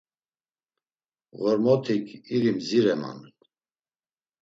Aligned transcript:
Ğormot̆ik 1.39 2.05
iri 2.33 2.51
mdzireman. 2.55 3.19